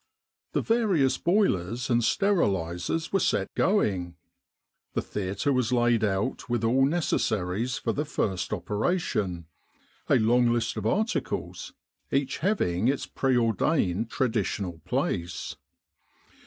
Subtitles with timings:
[0.53, 4.15] The various boilers and sterilisers were set going.
[4.93, 9.45] The theatre was laid out with all necessaries for the first operation
[10.09, 11.73] a long list of articles,
[12.09, 15.55] each having its preordained traditional place.